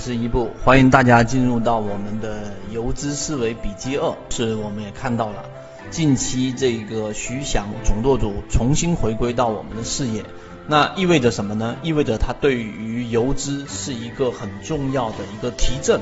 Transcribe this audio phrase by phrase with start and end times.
[0.00, 4.16] 是一部，欢迎大家进入到我们的游资思维笔记二。
[4.30, 5.44] 是我们也看到了，
[5.90, 10.24] 近期这个徐翔总舵主重新回归到我们的视野，
[10.66, 11.76] 那意味着什么呢？
[11.82, 16.00] 意味着他对于游资是一个很重要的一个提振，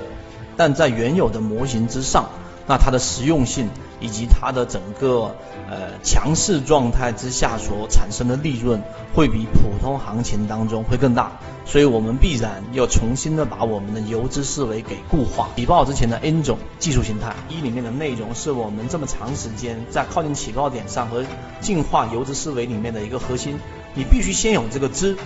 [0.56, 2.30] 但在原有的模型之上。
[2.68, 5.34] 那它的实用性以及它的整个
[5.68, 8.82] 呃强势状态之下所产生的利润，
[9.14, 11.32] 会比普通行情当中会更大，
[11.64, 15.48] 所以我们必然要重新的把我们的游资思维给固化。
[15.56, 21.24] 起爆之前的 N 种技术形态一里面的内容，是我们这么长时间在靠近起爆点上和
[21.60, 23.58] 进化游资思维里面的一个核心。
[23.94, 25.16] 你必须先有这个知，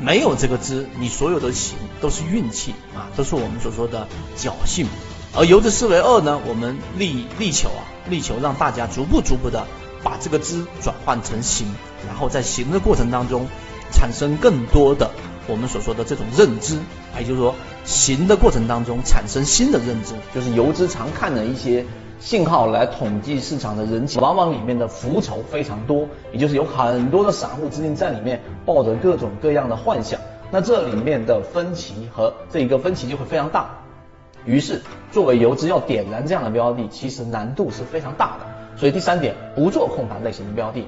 [0.00, 4.06] 没有这个知，你所有的行都是运气啊，都是我们所说的
[4.38, 4.86] 侥幸。
[5.36, 9.66] 而游资思维二呢，我们力力求啊，力求让大家逐步逐步的
[10.04, 11.66] 把这个知转换成行，
[12.06, 13.48] 然后在行的过程当中
[13.90, 15.10] 产生更多的
[15.48, 16.78] 我们所说的这种认知，
[17.18, 21.84] 也就是说行的过程当中产生新的认知，就是游资常看的一些
[22.20, 30.20] 信号来统计市场的人气，往往里面的浮筹非常多，也就是有很多的散户资金在里面抱着各种各样的幻想，
[30.52, 33.80] 那这里面的分歧和这一个分歧就会非常大。
[34.46, 38.46] 于是，作为游资要点燃这样的标的，其实难度是非常大的。
[38.76, 40.86] 所以第三点，不做控盘类型的标的，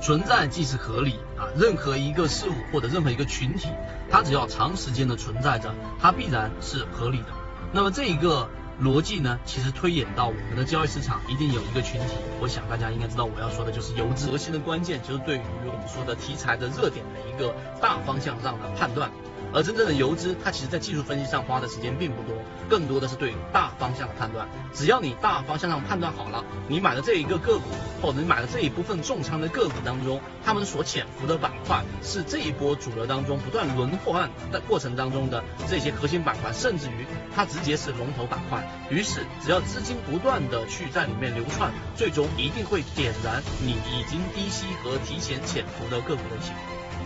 [0.00, 1.48] 存在即是合理啊。
[1.56, 3.68] 任何一个事物或者任何一个群体，
[4.10, 7.26] 它只要长时间的存在着，它必然是合理的。
[7.72, 8.48] 那么这一个
[8.82, 12.16] 逻辑呢，其实推演到我们的交易市场，一定有一个群体。
[12.40, 14.30] 我想大家应该知道我要说的就是游资。
[14.30, 19.10] 核心的关键就是对于我们说的题材的热点的一个大方向上的判断。
[19.52, 22.36] 而真正的游资，它其实在技术分析上花的时间并不多，
[22.68, 24.48] 更多的是对大方向的判断。
[24.72, 27.64] 只要你大方向上判断好了，你买的这一个个股，
[28.00, 38.62] 或者你买的这一部分重仓的个股当中，他们所潜伏的板块是这一波主流当中不断轮换的过程当中的这些核心板块，甚至于它直接是龙头板块。
[38.90, 46.54] 于是，只要资金不断的去在里面流窜，最终一定会点燃你已经低吸和提前潜伏的个股类型。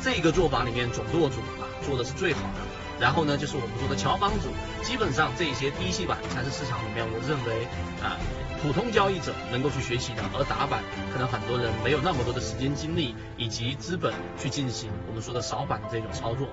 [0.03, 2.61] 这个做法里面，总舵主啊做的是最好的。
[3.01, 4.49] 然后呢，就是我们说的乔帮主，
[4.83, 7.67] 基本上这些低吸板才是市场里面我认为
[8.01, 8.17] 啊
[8.63, 10.23] 普通交易者能够去学习的。
[10.33, 10.83] 而打板
[11.13, 16.47] 可能很多人没有那么多的时间精力以及资本去进行我们说的扫板的这种操作。